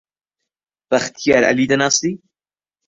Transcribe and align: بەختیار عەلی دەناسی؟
بەختیار 0.89 1.43
عەلی 1.49 1.65
دەناسی؟ 1.71 2.11